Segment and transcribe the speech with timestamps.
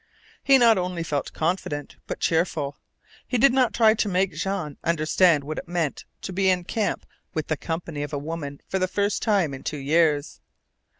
[0.43, 2.75] He not only felt confident, but cheerful.
[3.27, 7.05] He did not try to make Jean understand what it meant to be in camp
[7.35, 10.39] with the company of a woman for the first time in two years.